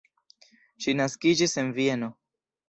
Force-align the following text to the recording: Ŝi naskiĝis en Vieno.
Ŝi 0.85 0.95
naskiĝis 1.01 1.53
en 1.65 1.71
Vieno. 1.77 2.11